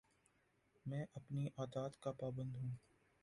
[0.85, 2.71] میں اپنی عادات کا پابند ہوں